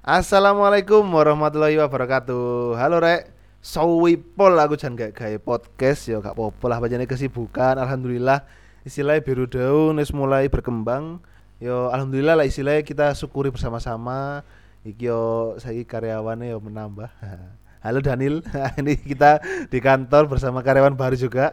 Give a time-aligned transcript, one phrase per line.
[0.00, 2.72] Assalamualaikum warahmatullahi wabarakatuh.
[2.80, 3.36] Halo rek.
[3.60, 7.76] Sawipol aku jan gak gawe podcast ya gak apa-apa lah panjane kesibukan.
[7.76, 8.48] Alhamdulillah
[8.80, 11.20] istilahnya biru daun wis mulai berkembang.
[11.60, 14.40] Yo alhamdulillah lah istilahnya kita syukuri bersama-sama.
[14.88, 15.20] Iki yo
[15.60, 17.12] saiki karyawannya yo menambah.
[17.84, 18.40] Halo Daniel,
[18.80, 21.52] ini kita di kantor bersama karyawan baru juga.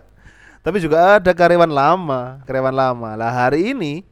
[0.63, 3.11] Tapi juga ada karyawan lama, karyawan lama.
[3.19, 4.07] Lah hari ini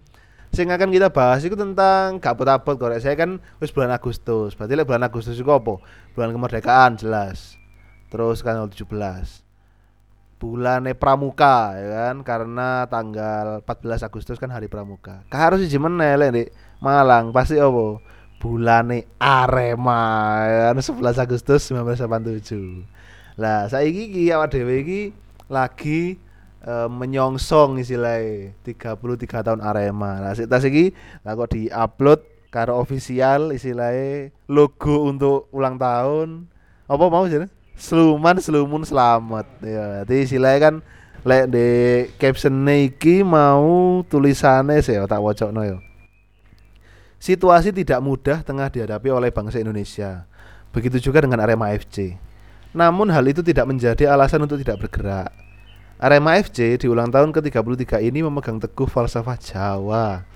[0.55, 4.55] sing akan kita bahas itu tentang kapot-kapot korek saya kan wis bulan Agustus.
[4.55, 5.83] Berarti lek bulan Agustus itu apa?
[6.15, 7.59] Bulan kemerdekaan jelas.
[8.07, 8.87] Terus kan 17.
[10.39, 15.27] Bulan Pramuka ya kan karena tanggal 14 Agustus kan hari Pramuka.
[15.27, 17.99] Kah harus siji meneh lek Malang pasti apa?
[18.39, 20.03] Bulane Arema
[20.47, 22.87] ya kan 11 Agustus 1987.
[23.35, 25.01] Lah saiki iki awak dhewe iki
[25.51, 26.15] lagi
[26.65, 30.19] uh, menyongsong istilahnya 33 tahun Arema.
[30.19, 32.19] Nah, sik tas iki lah kok di-upload
[32.49, 36.49] karo official istilahnya logo untuk ulang tahun.
[36.89, 37.45] Apa mau sih?
[37.77, 39.45] Sluman Slumun selamat.
[39.61, 40.75] Ya, jadi istilahnya kan
[41.25, 41.69] lek di
[42.21, 45.77] caption iki mau tulisannya sih tak wocokno ya.
[47.17, 50.29] Situasi tidak mudah tengah dihadapi oleh bangsa Indonesia.
[50.69, 52.19] Begitu juga dengan Arema FC.
[52.75, 55.44] Namun hal itu tidak menjadi alasan untuk tidak bergerak.
[55.95, 60.27] Arema FC di ulang tahun ke-33 ini memegang teguh falsafah Jawa.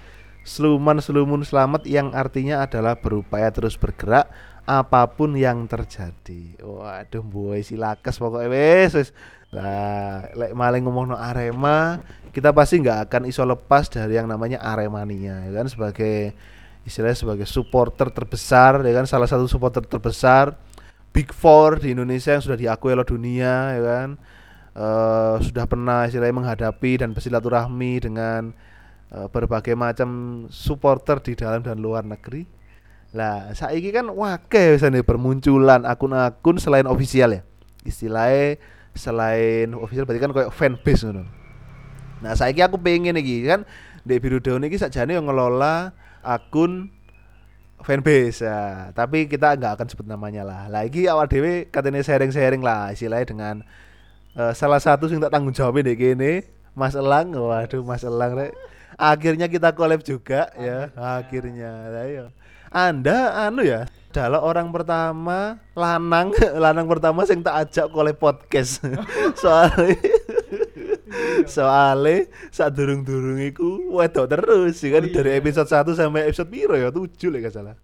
[0.48, 4.32] Sluman selumun selamat yang artinya adalah berupaya terus bergerak
[4.64, 6.56] apa pun yang terjadi.
[6.64, 9.10] Waduh boy silakes pokoknya wes wes.
[9.52, 12.00] Lah, lek maling ngomong no Arema,
[12.32, 16.38] kita pasti nggak akan iso lepas dari yang namanya Aremania, ya kan sebagai
[16.86, 20.54] istilahnya sebagai supporter terbesar, ya kan salah satu supporter terbesar
[21.10, 24.10] Big Four di Indonesia yang sudah diakui oleh dunia, ya kan
[24.80, 28.56] uh, sudah pernah istilahnya menghadapi dan bersilaturahmi dengan
[29.12, 30.10] uh, berbagai macam
[30.48, 32.48] supporter di dalam dan luar negeri.
[33.12, 37.42] Lah, saiki kan wake misalnya bermunculan akun-akun selain ofisial ya.
[37.84, 38.62] Istilahnya
[38.94, 41.26] selain official berarti kan kayak fanbase ngono.
[42.22, 43.66] Nah, saiki aku pengen iki kan
[44.06, 45.92] di biru daun iki sakjane yang ngelola
[46.22, 46.94] akun
[47.82, 48.94] fanbase ya.
[48.94, 50.62] Tapi kita nggak akan sebut namanya lah.
[50.70, 53.56] Lagi awal dewe katanya sharing-sharing lah istilahnya dengan
[54.36, 56.46] uh, salah satu sing tak tanggung jawab deh gini
[56.78, 57.34] Mas Elang.
[57.34, 58.54] Waduh Mas Elang rek.
[59.00, 60.92] Akhirnya kita collab juga ya.
[60.94, 61.88] Akhirnya.
[61.90, 62.26] Ayo iya.
[62.70, 66.34] anda anu ya adalah orang pertama lanang.
[66.64, 68.82] Lanang pertama sing tak ajak collab podcast.
[69.38, 69.96] Soalnya
[71.46, 75.06] soalnya saat durung durung iku wedok terus sih kan?
[75.06, 75.14] Oh, iya.
[75.14, 76.90] dari episode 1 sampai episode piro ya?
[76.90, 77.76] 7 lah gak salah.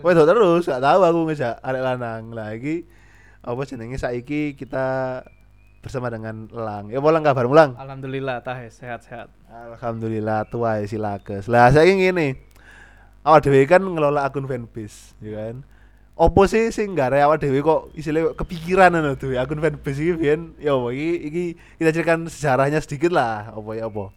[0.00, 0.64] Wedok terus.
[0.64, 2.22] Gak tahu aku ngejak arek lanang.
[2.32, 2.88] Lagi
[3.44, 4.00] apa jenenge?
[4.00, 5.20] Saiki kita
[5.86, 6.90] bersama dengan Lang.
[6.90, 7.78] Ya pulang kabar Lang?
[7.78, 9.30] Alhamdulillah tah sehat-sehat.
[9.46, 11.46] Alhamdulillah tua si lakes.
[11.46, 12.28] Lah saya ingin ini.
[13.26, 15.66] Awal dewi kan ngelola akun fanbase, ya kan.
[16.14, 20.54] Opo sih sing gak awal dewi kok istilah kepikiran anu tuh akun fanbase iki biyen
[20.62, 21.44] ya apa iki iki
[21.82, 24.14] kita ceritakan sejarahnya sedikit lah opo ya opo.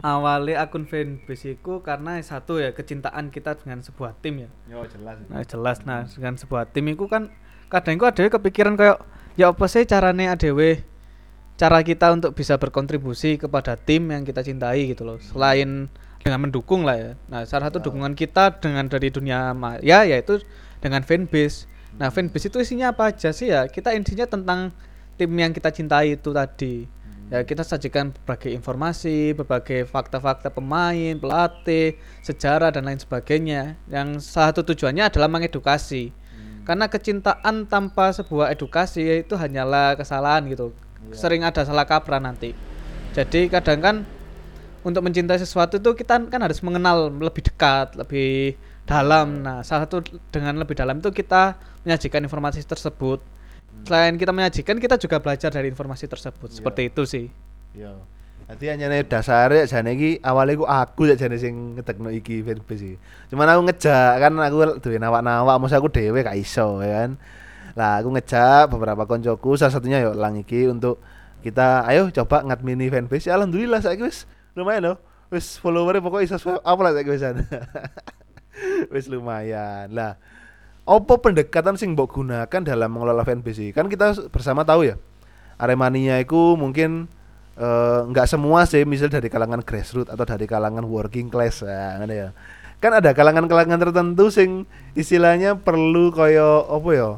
[0.00, 4.50] Awalnya akun fanbase itu karena satu ya kecintaan kita dengan sebuah tim ya.
[4.70, 5.18] Yo jelas.
[5.26, 7.34] Nah jelas nah dengan sebuah tim itu kan
[7.66, 9.02] kadang itu ada kepikiran kayak
[9.34, 10.84] ya apa sih carane adewe
[11.62, 15.22] cara kita untuk bisa berkontribusi kepada tim yang kita cintai gitu loh.
[15.22, 15.86] Selain
[16.18, 17.10] dengan mendukung lah ya.
[17.30, 20.42] Nah salah satu dukungan kita dengan dari dunia ya yaitu
[20.82, 21.70] dengan fanbase.
[22.02, 23.70] Nah fanbase itu isinya apa aja sih ya?
[23.70, 24.74] Kita intinya tentang
[25.14, 26.90] tim yang kita cintai itu tadi.
[27.30, 31.94] Ya kita sajikan berbagai informasi berbagai fakta-fakta pemain pelatih
[32.26, 33.78] sejarah dan lain sebagainya.
[33.86, 36.10] Yang salah satu tujuannya adalah mengedukasi.
[36.10, 36.64] Hmm.
[36.64, 40.72] karena kecintaan tanpa sebuah edukasi itu hanyalah kesalahan gitu
[41.08, 41.16] yeah.
[41.16, 42.54] sering ada salah kaprah nanti
[43.16, 43.96] jadi kadang kan
[44.82, 49.44] untuk mencintai sesuatu itu kita kan harus mengenal lebih dekat lebih dalam iya.
[49.44, 50.02] nah salah satu
[50.34, 51.54] dengan lebih dalam itu kita
[51.86, 53.86] menyajikan informasi tersebut hmm.
[53.86, 56.58] selain kita menyajikan kita juga belajar dari informasi tersebut yeah.
[56.58, 57.26] seperti itu sih
[57.72, 57.92] Iya.
[58.52, 62.44] Jadi hanya nih dasar ya jane iki awalnya aku aku ya jane sing ngetekno iki
[62.44, 62.94] fanbase sih.
[63.32, 67.10] Cuman aku ngejak kan aku duwe nawak-nawak masa aku dhewe gak iso ya kan.
[67.78, 71.00] Lah aku ngejak beberapa koncoku salah satunya yuk lang iki untuk
[71.42, 73.28] kita ayo coba ngadmini fanbase.
[73.28, 74.96] Ya, alhamdulillah saya wis lumayan loh.
[75.32, 77.34] Wis followernya pokoknya iso apa lah saya wisan.
[78.94, 79.88] wis lumayan.
[79.90, 80.20] Lah
[80.82, 84.96] apa pendekatan sing mbok gunakan dalam mengelola fanbase Kan kita bersama tahu ya.
[85.56, 87.06] Aremania itu mungkin
[88.08, 92.32] nggak uh, semua sih misal dari kalangan grassroots atau dari kalangan working class ya, ya.
[92.80, 94.64] kan ada kalangan-kalangan tertentu sing
[94.96, 97.10] istilahnya perlu koyo apa ya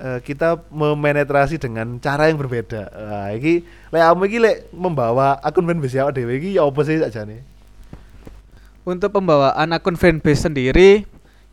[0.00, 2.90] uh, kita memenetrasi dengan cara yang berbeda.
[2.90, 7.00] Nah, iki lek kamu iki lek membawa akun fanbase awak dhewe iki ya apa sih
[7.00, 7.40] nih?
[8.86, 11.04] Untuk pembawaan akun fanbase sendiri,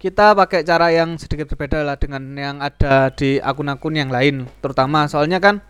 [0.04, 5.08] kita pakai cara yang sedikit berbeda lah dengan yang ada di akun-akun yang lain terutama
[5.08, 5.64] soalnya kan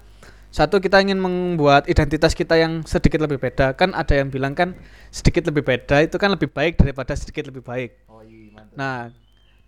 [0.49, 4.73] satu kita ingin membuat identitas kita yang sedikit lebih beda kan ada yang bilang kan
[5.13, 8.73] sedikit lebih beda itu kan lebih baik daripada sedikit lebih baik Oh iya, mantap.
[8.73, 8.97] nah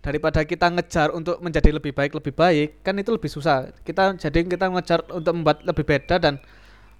[0.06, 4.46] daripada kita ngejar untuk menjadi lebih baik lebih baik kan itu lebih susah kita jadi
[4.46, 6.38] kita ngejar untuk membuat lebih beda dan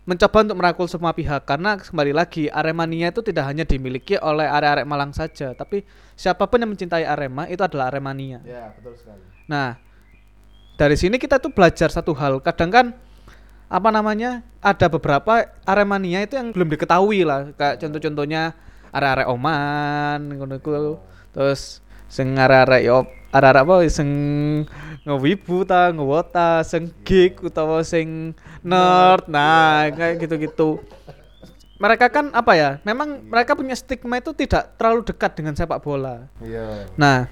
[0.07, 4.87] mencoba untuk merangkul semua pihak karena kembali lagi Aremania itu tidak hanya dimiliki oleh arek-arek
[4.91, 5.87] Malang saja tapi
[6.19, 9.23] siapa pun yang mencintai Arema itu adalah Aremania Ya, betul sekali.
[9.47, 9.79] Nah,
[10.77, 12.43] dari sini kita tuh belajar satu hal.
[12.43, 12.87] Kadang kan
[13.67, 14.43] apa namanya?
[14.61, 17.55] Ada beberapa Aremania itu yang belum diketahui lah.
[17.55, 18.53] Kayak contoh-contohnya
[18.91, 20.99] arek-arek Oman iku.
[21.33, 24.09] Terus sing arek-arek yo arek-arek apa sing
[25.07, 28.35] ngewibu ta, ngewota, sing geek utawa sing
[28.67, 29.31] nerd.
[29.31, 30.83] Nah, kayak gitu-gitu.
[31.79, 32.71] Mereka kan apa ya?
[32.83, 36.27] Memang mereka punya stigma itu tidak terlalu dekat dengan sepak bola.
[36.43, 36.91] Iya.
[36.99, 37.31] Nah,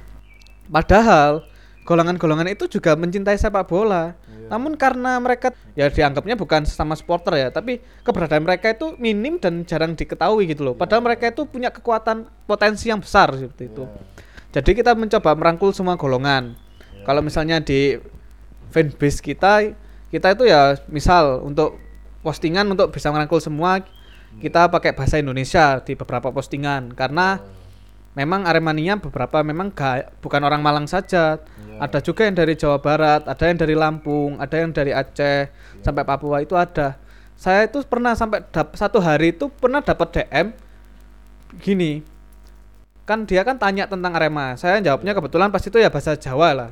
[0.71, 1.43] padahal
[1.83, 4.15] golongan-golongan itu juga mencintai sepak bola.
[4.29, 4.53] Iya.
[4.53, 9.65] Namun karena mereka ya dianggapnya bukan sesama supporter ya, tapi keberadaan mereka itu minim dan
[9.65, 10.75] jarang diketahui gitu loh.
[10.77, 13.89] Padahal mereka itu punya kekuatan potensi yang besar seperti itu.
[14.55, 16.55] Jadi kita mencoba merangkul semua golongan.
[17.03, 17.99] Kalau misalnya di
[18.71, 19.75] fanbase kita,
[20.15, 21.83] kita itu ya misal untuk
[22.23, 23.83] postingan untuk bisa merangkul semua,
[24.39, 27.43] kita pakai bahasa Indonesia di beberapa postingan karena
[28.15, 31.43] memang Aremania beberapa memang ga, bukan orang Malang saja.
[31.43, 31.91] Iya.
[31.91, 35.51] Ada juga yang dari Jawa Barat, ada yang dari Lampung, ada yang dari Aceh
[35.83, 36.95] sampai Papua itu ada.
[37.35, 40.55] Saya itu pernah sampai dap- satu hari itu pernah dapat DM
[41.59, 42.14] gini.
[43.05, 44.57] Kan dia kan tanya tentang Arema.
[44.57, 46.71] Saya jawabnya kebetulan pas itu ya bahasa Jawa lah.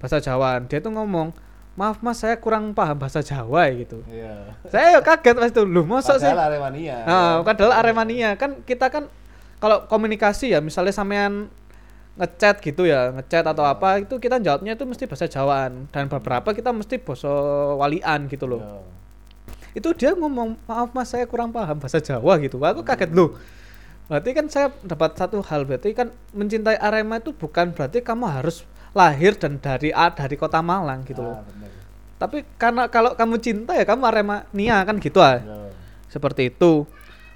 [0.00, 0.64] Bahasa Jawa.
[0.64, 1.36] Dia tuh ngomong,
[1.76, 4.00] "Maaf Mas, saya kurang paham bahasa Jawa ya," gitu.
[4.08, 4.56] Iya.
[4.72, 5.62] Saya ya kaget pas itu.
[5.68, 6.24] Loh, masa sih?
[6.24, 6.96] Padahal Aremania.
[7.04, 9.12] Nah, padahal Aremania kan kita kan
[9.60, 11.52] kalau komunikasi ya misalnya sampean
[12.16, 16.52] ngechat gitu ya, ngechat atau apa itu kita jawabnya itu mesti bahasa Jawaan dan beberapa
[16.52, 17.30] kita mesti bahasa
[17.76, 18.60] walian gitu loh.
[18.60, 18.80] Iya.
[19.76, 22.56] Itu dia ngomong, "Maaf Mas, saya kurang paham bahasa Jawa" gitu.
[22.58, 23.36] Aku kaget loh.
[24.10, 28.66] Berarti kan saya dapat satu hal berarti kan mencintai Arema itu bukan berarti kamu harus
[28.90, 31.38] lahir dan dari A dari kota Malang gitu loh.
[31.38, 31.46] Ah.
[32.18, 35.70] Tapi karena kalau kamu cinta ya kamu Aremania kan gitu ah Iya.
[36.10, 36.84] seperti itu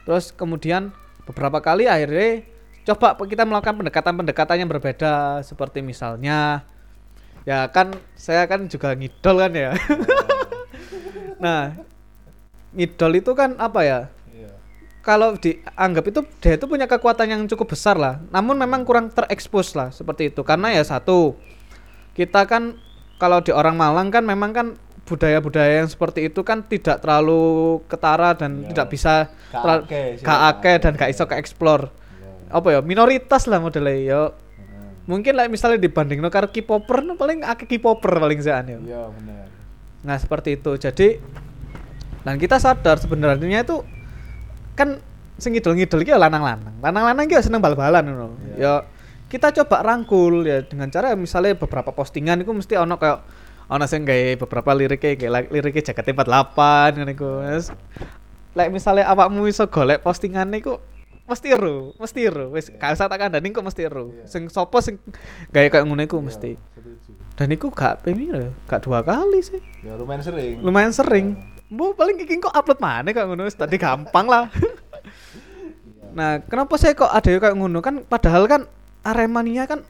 [0.02, 0.90] terus kemudian
[1.24, 2.42] beberapa kali akhirnya
[2.84, 6.66] coba kita melakukan pendekatan-pendekatan yang berbeda seperti misalnya
[7.46, 9.72] ya kan saya kan juga ngidol kan ya
[11.44, 11.72] nah
[12.74, 14.23] ngidol itu kan apa ya Iya.
[15.04, 19.76] Kalau dianggap itu dia itu punya kekuatan yang cukup besar lah namun memang kurang terekspos
[19.76, 21.36] lah seperti itu karena ya satu
[22.16, 22.80] kita kan
[23.20, 24.66] kalau di orang Malang kan memang kan
[25.04, 28.72] budaya-budaya yang seperti itu kan tidak terlalu ketara dan Iya.
[28.72, 29.14] tidak bisa
[30.24, 32.56] Gak akeh dan gak iso ke explore Iya.
[32.56, 34.88] apa ya minoritas lah modelnya ya Heeh.
[35.04, 39.02] mungkin lah misalnya dibanding no karo K-popper no, paling akeh K-popper paling sean ya Iya.
[40.04, 40.76] Nah seperti itu.
[40.76, 41.16] Jadi
[42.24, 43.80] dan kita sadar sebenarnya itu
[44.74, 44.98] kan
[45.34, 46.74] sing ngidol-ngidol iki ya lanang-lanang.
[46.78, 48.26] Lanang-lanang iki ya seneng bal-balan ngono.
[48.54, 48.54] Iya.
[48.58, 48.72] Ya
[49.26, 53.18] kita coba rangkul ya dengan cara misalnya beberapa postingan itu mesti ono kayak
[53.66, 57.30] ono sing gawe beberapa liriknya kayak li- liriknya jaket 48 ngono iku.
[58.54, 60.78] Lek misalnya awakmu iso golek postingan iku
[61.24, 62.52] mesti ero, mesti ero.
[62.52, 64.12] Wis gak usah tak kandani kok mesti ero.
[64.12, 64.30] Iya.
[64.30, 65.02] Sing sopo sing
[65.50, 66.50] gawe kayak ngono iku Iya, mesti.
[67.34, 70.62] Dan iku gak pemir gak dua kali sih Ya lumayan sering.
[70.62, 71.34] lumayan sering
[71.68, 74.48] bu paling iki kok upload mana kok ngono tadi gampang lah.
[76.14, 77.82] Nah kenapa saya kok ada kayak ngono?
[77.82, 78.62] Kan padahal kan
[79.02, 79.82] Aremania kan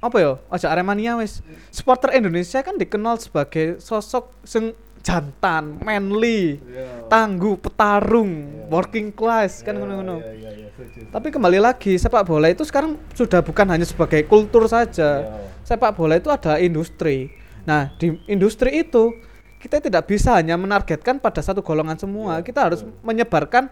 [0.00, 0.32] apa ya?
[0.52, 1.40] Aja Aremania wis.
[1.72, 7.08] Supporter Indonesia kan dikenal sebagai sosok sing jantan manly Iya.
[7.08, 8.68] tangguh petarung Iya.
[8.68, 10.20] working class kan Iya, ngono-ngono.
[10.20, 14.68] Iya, iya, iya, tapi kembali lagi sepak bola itu sekarang sudah bukan hanya sebagai kultur
[14.68, 15.24] saja.
[15.24, 15.48] Iya.
[15.64, 17.32] sepak bola itu adalah industri.
[17.64, 19.14] Nah, di industri itu
[19.60, 22.40] kita tidak bisa hanya menargetkan pada satu golongan semua.
[22.40, 22.96] Iya, kita harus betul.
[23.04, 23.64] menyebarkan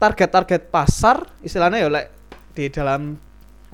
[0.00, 2.06] target-target pasar, istilahnya ya lek
[2.56, 3.20] di dalam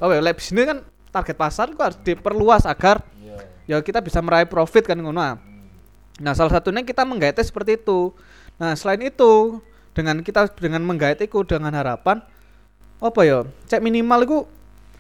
[0.02, 0.78] oh ya lek bisnis kan
[1.14, 3.38] target pasar itu harus diperluas agar Iya.
[3.70, 5.20] ya kita bisa meraih profit kan ngono.
[5.22, 5.38] ah.
[6.20, 8.12] Nah, salah satunya kita menggait seperti itu.
[8.60, 9.62] Nah, selain itu
[9.96, 12.20] dengan kita dengan menggait itu dengan harapan
[13.00, 13.46] apa ya?
[13.70, 14.38] Cek minimal itu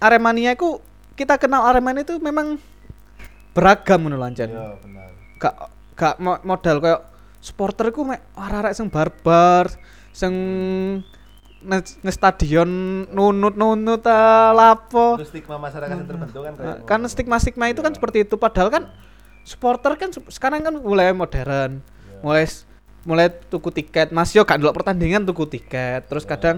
[0.00, 0.80] Aremania itu
[1.18, 2.56] kita kenal Aremania itu memang
[3.52, 4.48] beragam lancan.
[4.48, 5.10] Iya, benar.
[5.36, 5.54] Gak
[6.00, 7.00] gak mo- modal kayak
[7.38, 9.68] supporter iku mek arek-arek sing barbar,
[10.10, 10.32] sing
[11.60, 11.78] nge,
[12.10, 12.68] stadion
[13.06, 15.20] nunut-nunut ta lapo.
[15.20, 17.96] Terus stigma masyarakat yang terbentuk kan kayak Nah, kan stigma-stigma itu kan Iya.
[17.96, 18.82] seperti itu padahal kan
[19.42, 22.20] supporter kan se- sekarang kan mulai modern Iya.
[22.20, 22.44] mulai
[23.02, 26.30] mulai tuku tiket Mas yo gak ndelok pertandingan tuku tiket terus Iya.
[26.30, 26.56] kadang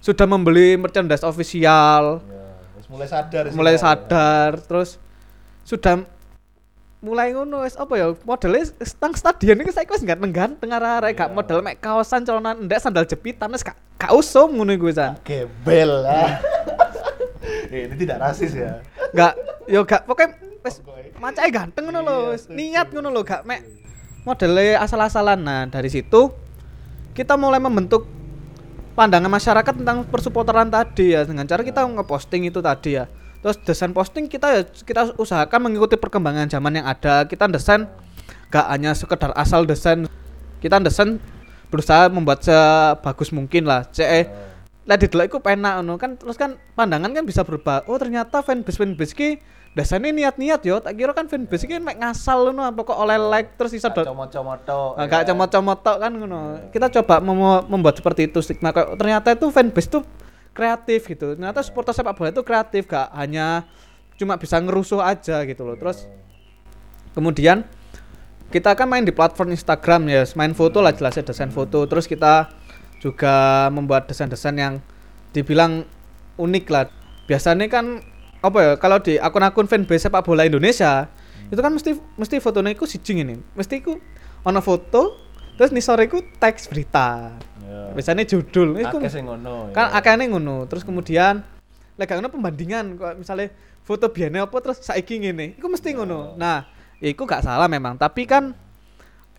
[0.00, 2.20] sudah membeli merchandise official
[2.88, 5.00] mulai sadar mulai sadar terus
[5.62, 6.04] sudah
[7.02, 8.62] mulai ngono wis apa ya modelnya
[9.02, 11.34] tang stadion iki saiki wis ganteng-ganteng arek-arek gak Iya.
[11.34, 16.06] model mek kaosan celana ndek sandal jepitan wis gak gak usum ngono iku wisan gembel
[16.06, 16.38] lah
[17.72, 18.84] Eh, ini tidak rasis ya.
[19.16, 19.34] Gak
[19.66, 20.78] yo gak pokoknya wis
[21.18, 23.66] macake ganteng ngono lho Iya, niat ngono lho gak mek
[24.22, 25.42] modelnya asal-asalan.
[25.42, 26.30] Nah dari situ
[27.18, 28.06] kita mulai membentuk
[28.94, 33.08] pandangan masyarakat tentang persupporteran tadi ya dengan cara kita ngeposting itu tadi ya
[33.42, 37.26] terus desain posting kita ya kita usahakan mengikuti perkembangan zaman yang ada.
[37.26, 37.90] Kita desain
[38.48, 40.06] gak hanya sekedar asal desain.
[40.62, 41.18] Kita desain
[41.68, 43.82] berusaha membuat sebagus mungkin lah.
[43.90, 44.06] Ce
[44.82, 45.98] lah di iku penak ngono.
[45.98, 47.82] Kan terus kan pandangan kan bisa berubah.
[47.90, 49.28] Oh ternyata fanbase fanbase ki
[49.74, 50.78] dasarnya niat-niat yo.
[50.78, 52.62] Tak kira kan fanbase ki mek ngasal ngono.
[52.70, 56.70] Apa kok oleh like terus iso dot comot-comot Nah, gak comot-comot tok kan ngono.
[56.70, 60.02] Kita coba mem- membuat seperti itu stigma kayak ternyata itu fanbase tuh
[60.52, 61.36] kreatif gitu.
[61.36, 63.66] Ternyata supporter sepak bola itu kreatif gak hanya
[64.16, 65.76] cuma bisa ngerusuh aja gitu loh.
[65.76, 66.06] Terus
[67.16, 67.64] kemudian
[68.52, 71.88] kita kan main di platform Instagram ya, main foto lah jelasnya desain foto.
[71.88, 72.52] Terus kita
[73.00, 74.78] juga membuat desain-desain yang
[75.32, 75.88] dibilang
[76.36, 76.86] unik lah.
[77.26, 78.04] Biasanya kan
[78.42, 81.06] apa ya kalau di akun-akun fanbase sepak bola Indonesia
[81.48, 83.34] itu kan mesti mesti fotonya itu sijing ini.
[83.56, 83.96] Mesti itu
[84.44, 85.16] ono foto
[85.56, 87.32] terus nih sore itu teks berita.
[87.92, 89.98] Biasanya judul itu Akeh sing ngono kan ya.
[90.00, 90.64] akehnya ngono.
[90.70, 91.44] Terus kemudian
[92.00, 93.52] lek gak ngono pembandingan kok misalnya
[93.84, 95.60] foto biane apa terus saiki ngene.
[95.60, 96.38] Iku mesti ngono.
[96.40, 96.64] Nah,
[97.02, 98.56] iku gak salah memang, tapi kan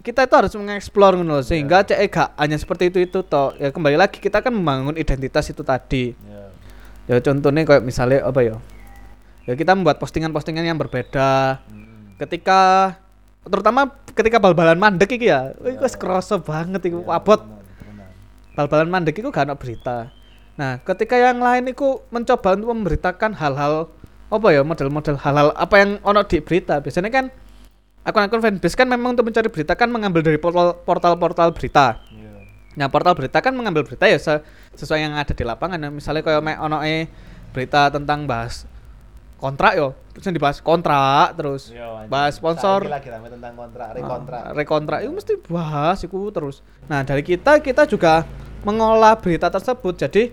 [0.04, 3.56] kita itu harus mengeksplor ngono sehingga cek gak hanya seperti itu itu toh.
[3.56, 6.12] Ya kembali lagi kita kan membangun identitas itu tadi.
[6.28, 6.44] Ya.
[7.04, 8.56] Ya contohnya kayak misalnya apa ya?
[9.44, 11.60] Ya kita membuat postingan-postingan yang berbeda.
[11.68, 12.16] Hmm.
[12.20, 12.94] Ketika
[13.44, 17.44] terutama ketika bal-balan mandek iki ya, iku wis kerasa banget iku Ya, abot.
[18.54, 20.14] Bal-balan mandek itu gak ada berita.
[20.54, 23.90] Nah, ketika yang lain itu mencoba untuk memberitakan hal-hal
[24.34, 26.78] apa ya model-model hal-hal apa yang ono di berita.
[26.82, 27.30] Biasanya kan
[28.06, 32.02] akun-akun fanbase kan memang untuk mencari berita kan mengambil dari portal- portal-portal berita.
[32.14, 32.34] Ya.
[32.78, 34.42] Nah, portal berita kan mengambil berita ya se-
[34.78, 35.78] sesuai yang ada di lapangan.
[35.82, 37.10] Nah, misalnya kayak ono e
[37.54, 38.66] berita tentang bahas
[39.44, 44.40] kontrak yo, terus yang dibahas kontrak terus Yo, bahas sponsor lagi rame tentang kontrak, rekontrak.
[44.40, 46.64] Ah, rekontrak itu mesti bahas itu terus.
[46.88, 48.24] Nah, dari kita kita juga
[48.64, 50.00] mengolah berita tersebut.
[50.00, 50.32] Jadi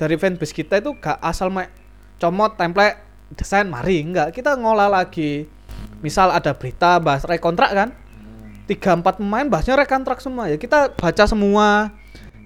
[0.00, 1.68] dari fanbase kita itu gak asal mek
[2.16, 2.96] comot template
[3.36, 5.44] desain mari enggak, kita ngolah lagi.
[6.00, 7.92] Misal ada berita bahas rekontrak kan?
[7.92, 8.64] Hmm.
[8.64, 10.56] Tiga empat pemain bahasnya rekontrak semua ya.
[10.56, 11.92] Kita baca semua,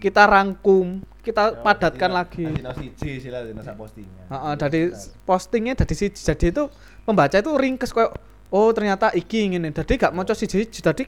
[0.02, 2.44] kita rangkum, kita Yo, padatkan dino- lagi.
[2.50, 4.24] dino siji sila dino postingnya.
[4.28, 4.80] Heeh, dari
[5.22, 6.64] postingnya dari siji jadi itu
[7.06, 8.10] pembaca itu ringkes kayak
[8.50, 9.70] oh ternyata iki ngene.
[9.70, 11.06] Jadi gak mau siji siji jadi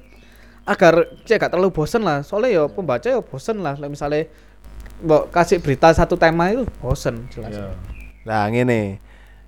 [0.65, 2.23] agar cek gak terlalu bosen lah.
[2.23, 3.75] Soalnya ya pembaca ya bosen lah.
[3.75, 4.31] Like misalnya
[5.03, 7.51] mbok kasih berita satu tema itu bosen jelas.
[7.51, 7.67] Yo.
[8.25, 9.03] Nah, ngene.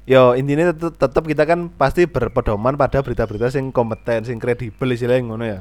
[0.06, 5.22] Yo, intinya tetep, tetep kita kan pasti berpedoman pada berita-berita sing kompeten, sing kredibel istilahnya
[5.26, 5.60] ngono ya.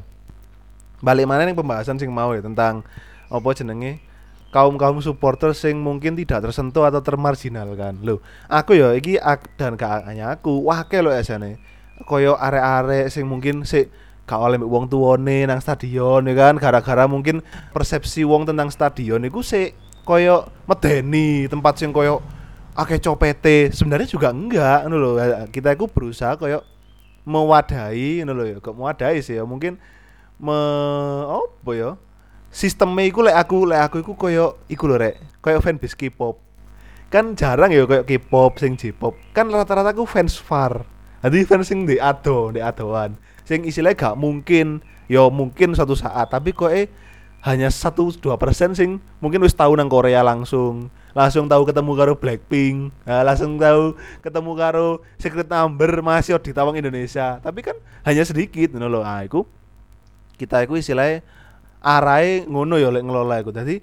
[1.02, 2.86] Balik mana nih pembahasan sing mau ya tentang
[3.26, 3.98] apa jenenge
[4.56, 8.00] kaum-kaum supporter sing mungkin tidak tersentuh atau termarginalkan.
[8.00, 11.60] Loh, aku ya iki ak- dan gak hanya aku, wake lho esane.
[12.08, 13.92] Koyo arek-arek sing mungkin sik
[14.24, 16.56] gak oleh wong tuwane nang stadion ya kan?
[16.56, 17.44] Gara-gara mungkin
[17.76, 19.76] persepsi wong tentang stadion iku sik
[20.08, 22.24] koyo medeni tempat sing koyo
[22.80, 23.76] akeh copete.
[23.76, 25.12] Sebenarnya juga enggak ngono lho.
[25.52, 26.64] Kita iku berusaha koyo
[27.28, 28.58] mewadahi ngono lho ya.
[28.64, 29.44] Kok mewadahi sih ya?
[29.44, 29.76] Mungkin
[30.40, 30.60] me
[31.28, 32.00] apa ya
[32.56, 35.20] sistemnya iku lek aku lek aku iku koyo iku lho rek.
[35.44, 36.40] Koyo fanbase K-pop.
[37.12, 39.20] Kan jarang ya koyo K-pop sing J-pop.
[39.36, 40.88] Kan rata-rata aku fans far.
[41.20, 43.20] Jadi fans sing di ado di adoan.
[43.44, 44.80] Sing istilahnya gak mungkin
[45.12, 46.32] ya mungkin suatu saat.
[46.32, 46.88] Tapi kok eh
[47.44, 50.88] hanya satu dua persen sing mungkin wis tahu nang Korea langsung.
[51.12, 52.92] Langsung tahu ketemu karo Blackpink.
[53.08, 54.88] Nah, langsung tahu ketemu karo
[55.20, 57.40] Secret Number masih di tawang Indonesia.
[57.40, 57.76] Tapi kan
[58.08, 59.02] hanya sedikit ngono lho.
[59.04, 59.24] Ah
[60.36, 61.24] kita iku istilahnya
[61.82, 63.52] arai ngono ya lek ngelola iku.
[63.56, 63.80] Jadi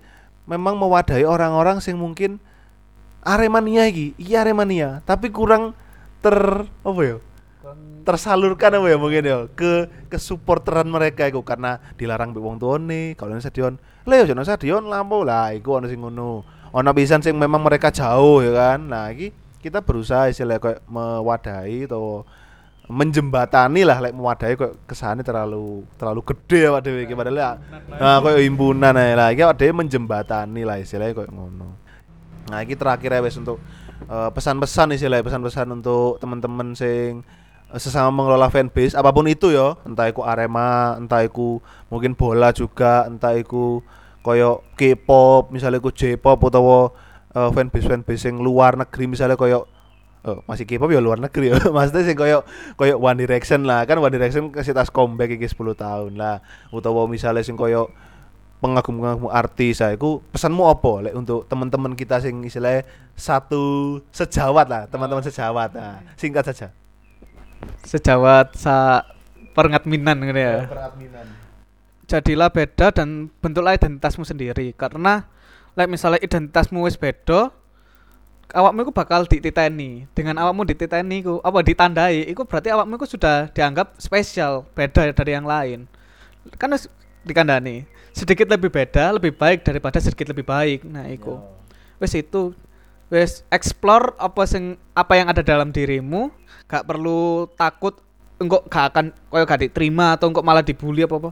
[0.46, 2.38] memang mewadahi orang-orang sing mungkin
[3.22, 4.14] Aremania iki.
[4.18, 5.75] Iya Aremania tapi kurang
[6.20, 7.16] ter apa ya?
[8.02, 13.14] Tersalurkan apa ya mungkin ya ke ke supporteran mereka itu karena dilarang mbek wong tuane
[13.14, 13.78] kalau nang stadion.
[14.02, 15.22] Le yo nang stadion lampu.
[15.22, 16.42] Lah iku ono sing ngono.
[16.72, 18.90] Ono pisan sing memang mereka jauh ya kan.
[18.90, 19.30] Nah iki
[19.62, 22.26] kita berusaha istilah kayak mewadahi atau
[22.90, 27.14] menjembatani lah lek mewadahi kok kesane terlalu terlalu gede ya dhewe iki.
[27.14, 27.50] Padahal ya
[27.98, 29.30] nah kayak himpunan ae lah.
[29.30, 31.78] Iki dhewe menjembatani lah istilahnya kayak ngono.
[32.50, 33.62] Nah iki terakhir ya wes untuk
[34.10, 37.22] eh, pesan-pesan istilahnya pesan-pesan untuk teman-teman sing
[37.70, 42.50] eh, sesama mengelola fanbase apa pun itu ya entah iku Arema entah iku mungkin bola
[42.52, 43.80] juga entah iku
[44.20, 46.92] koyo K-pop misalnya iku J-pop atau
[47.32, 49.71] eh, fanbase fanbase yang luar negeri misalnya koyo
[50.22, 51.58] Oh, masih K-pop ya luar negeri ya.
[51.74, 52.46] Maksudnya sih koyo
[52.78, 53.82] koyo One Direction lah.
[53.90, 56.38] Kan One Direction kasih tas comeback iki 10 tahun lah.
[56.70, 57.90] Utawa misalnya sing koyo
[58.62, 62.86] pengagum-pengagum artis saya iku pesanmu apa lek untuk teman-teman kita sing istilahnya
[63.18, 65.74] satu sejawat lah, teman-teman sejawat.
[65.74, 66.70] Nah, singkat saja.
[67.82, 69.02] Sejawat sa
[69.58, 70.70] perengatminan gitu ya.
[70.70, 71.26] Peradminan.
[72.06, 75.26] Jadilah beda dan bentuklah identitasmu sendiri karena
[75.74, 77.50] like misalnya identitasmu wis beda
[78.52, 80.06] awakmu itu bakal dititeni.
[80.12, 85.32] Dengan awakmu dititeni ku apa ditandai itu berarti awakmu itu sudah dianggap spesial beda dari
[85.32, 85.88] yang lain.
[86.61, 86.76] Kan
[87.25, 87.88] dikandani.
[88.12, 90.85] Sedikit lebih beda lebih baik daripada sedikit lebih baik.
[90.85, 91.40] Nah itu
[91.99, 92.52] wes itu.
[93.12, 96.32] Wes explore apa sing apa yang ada dalam dirimu.
[96.64, 98.00] Gak perlu takut
[98.40, 101.30] engkau gak akan koyo gak diterima atau engkau malah dibully apa apa.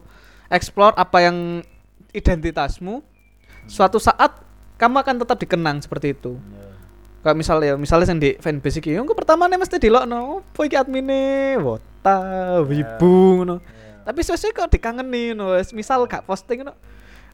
[0.53, 1.65] Explore apa yang
[2.13, 3.01] identitasmu.
[3.65, 4.45] Suatu saat
[4.77, 6.41] kamu akan tetap dikenang seperti itu
[7.21, 12.61] kayak misalnya misalnya yang di fanbase iki engko pertamane mesti dilokno opo iki admine wota
[12.65, 13.57] wibu ngono
[14.05, 16.73] tapi sesuai kok dikangeni ngono wis misal gak posting ngono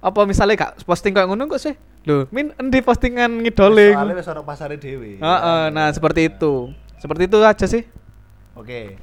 [0.02, 1.74] apa misalnya gak posting kayak ngono kok sih
[2.06, 5.18] lho min endi postingan ngidole Soalnya wis pasare dhewe.
[5.18, 6.70] Heeh, nah seperti itu.
[7.02, 7.82] Seperti itu aja sih.
[8.54, 8.94] Oke.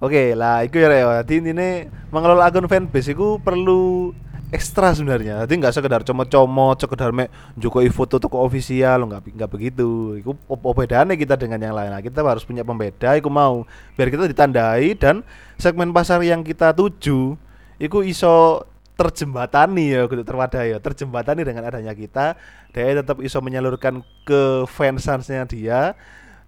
[0.00, 1.08] Oke, lah iku ya Reo.
[1.20, 4.12] Dadi intine mengelola akun fanbase iku perlu
[4.54, 5.42] ekstra sebenarnya.
[5.44, 10.20] Jadi nggak sekedar comot-comot, sekedar mek njukoi foto toko official, nggak nggak begitu.
[10.22, 11.90] Iku apa bedanya kita dengan yang lain.
[11.90, 13.66] Nah, kita harus punya pembeda iku mau
[13.98, 15.26] biar kita ditandai dan
[15.58, 17.34] segmen pasar yang kita tuju
[17.82, 18.64] iku iso
[18.96, 22.32] terjembatani ya gitu terwadai ya terjembatani dengan adanya kita
[22.72, 25.92] dia tetap iso menyalurkan ke fansansnya dia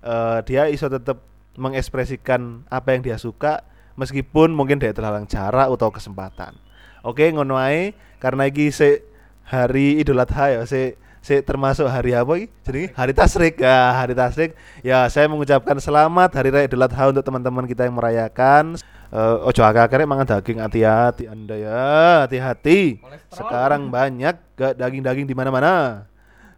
[0.01, 1.21] eh, dia iso tetap
[1.61, 3.61] mengekspresikan apa yang dia suka
[4.01, 6.57] meskipun mungkin dia terhalang jarak atau kesempatan
[7.03, 7.95] oke ngono ae.
[8.19, 9.07] Karena iki se
[9.47, 12.47] hari Idul Adha ya se se termasuk hari apa iki?
[12.67, 13.55] Jadi hari tasrik.
[13.61, 14.59] Ya hari tasrik.
[14.83, 18.79] Ya saya mengucapkan selamat hari raya Idul Adha untuk teman-teman kita yang merayakan.
[19.09, 21.85] Eh, ojo agak-agak mangan daging hati-hati anda ya.
[22.29, 23.01] Hati-hati.
[23.33, 26.05] Sekarang banyak gak daging-daging di mana-mana.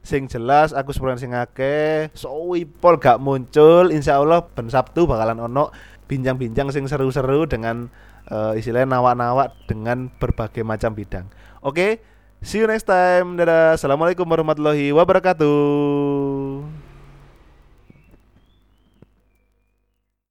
[0.03, 2.11] Sing jelas aku sebenarnya sing akeh.
[2.11, 5.71] Soipol gak muncul insya Allah ben Sabtu bakalan ono
[6.11, 7.87] bincang-bincang sing seru-seru dengan
[8.31, 11.27] eh, istilahnya nawak-nawak dengan berbagai macam bidang.
[11.61, 12.01] Oke
[12.41, 13.37] see you next time.
[13.37, 13.77] Dadah.
[13.77, 16.80] Assalamualaikum warahmatullahi wabarakatuh